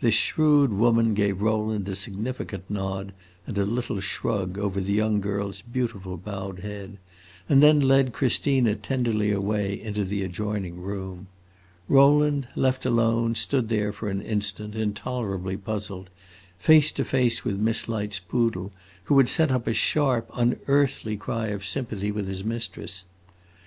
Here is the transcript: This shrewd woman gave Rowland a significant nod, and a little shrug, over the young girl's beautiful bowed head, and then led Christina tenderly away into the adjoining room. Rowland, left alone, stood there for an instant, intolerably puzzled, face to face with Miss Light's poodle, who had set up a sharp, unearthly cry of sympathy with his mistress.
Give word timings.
This 0.00 0.14
shrewd 0.14 0.72
woman 0.72 1.12
gave 1.12 1.42
Rowland 1.42 1.86
a 1.86 1.94
significant 1.94 2.64
nod, 2.70 3.12
and 3.46 3.58
a 3.58 3.66
little 3.66 4.00
shrug, 4.00 4.56
over 4.56 4.80
the 4.80 4.94
young 4.94 5.20
girl's 5.20 5.60
beautiful 5.60 6.16
bowed 6.16 6.60
head, 6.60 6.96
and 7.46 7.62
then 7.62 7.80
led 7.80 8.14
Christina 8.14 8.74
tenderly 8.74 9.30
away 9.30 9.78
into 9.78 10.02
the 10.02 10.22
adjoining 10.22 10.80
room. 10.80 11.26
Rowland, 11.88 12.48
left 12.56 12.86
alone, 12.86 13.34
stood 13.34 13.68
there 13.68 13.92
for 13.92 14.08
an 14.08 14.22
instant, 14.22 14.74
intolerably 14.74 15.58
puzzled, 15.58 16.08
face 16.56 16.90
to 16.92 17.04
face 17.04 17.44
with 17.44 17.58
Miss 17.60 17.86
Light's 17.86 18.18
poodle, 18.18 18.72
who 19.04 19.18
had 19.18 19.28
set 19.28 19.50
up 19.50 19.66
a 19.66 19.74
sharp, 19.74 20.30
unearthly 20.32 21.18
cry 21.18 21.48
of 21.48 21.66
sympathy 21.66 22.10
with 22.10 22.28
his 22.28 22.42
mistress. 22.42 23.04